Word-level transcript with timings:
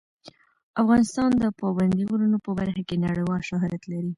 افغانستان 0.81 1.29
د 1.41 1.43
پابندي 1.59 2.03
غرونو 2.09 2.37
په 2.45 2.51
برخه 2.59 2.81
کې 2.87 3.03
نړیوال 3.05 3.41
شهرت 3.49 3.81
لري. 3.91 4.09